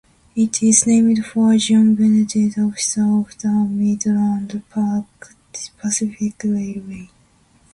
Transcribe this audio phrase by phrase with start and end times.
[0.35, 4.63] It is named for John Bennett, officer of the Midland
[5.79, 7.09] Pacific Railway.